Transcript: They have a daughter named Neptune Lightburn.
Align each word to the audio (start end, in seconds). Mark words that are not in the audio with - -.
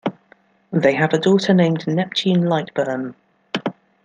They 0.71 0.95
have 0.95 1.13
a 1.13 1.19
daughter 1.19 1.53
named 1.53 1.85
Neptune 1.85 2.45
Lightburn. 2.45 3.13